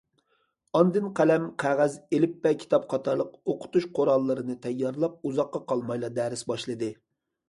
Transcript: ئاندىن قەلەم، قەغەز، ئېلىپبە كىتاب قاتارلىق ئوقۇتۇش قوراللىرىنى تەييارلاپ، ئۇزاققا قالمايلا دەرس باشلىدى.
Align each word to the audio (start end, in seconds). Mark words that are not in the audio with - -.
ئاندىن 0.77 1.09
قەلەم، 1.17 1.43
قەغەز، 1.63 1.97
ئېلىپبە 2.17 2.53
كىتاب 2.63 2.87
قاتارلىق 2.93 3.37
ئوقۇتۇش 3.51 3.85
قوراللىرىنى 3.99 4.55
تەييارلاپ، 4.63 5.21
ئۇزاققا 5.31 5.63
قالمايلا 5.73 6.11
دەرس 6.17 6.43
باشلىدى. 6.53 6.91